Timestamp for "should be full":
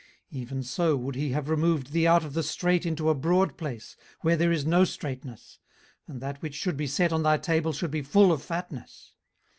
7.71-8.31